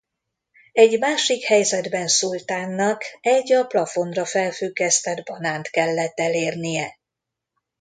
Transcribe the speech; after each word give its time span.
Egy 0.71 0.99
másik 0.99 1.43
helyzetben 1.43 2.07
Szultánnak 2.07 3.03
egy 3.21 3.53
a 3.53 3.63
plafonra 3.65 4.25
felfüggesztett 4.25 5.23
banánt 5.25 5.67
kellett 5.69 6.19
elérnie. 6.19 6.99